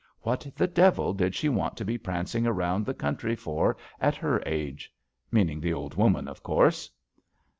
[0.23, 4.15] What the devil did she want to be prancing around the coun try for at
[4.15, 4.91] her age?
[5.31, 6.89] Meaning the old woman, of course.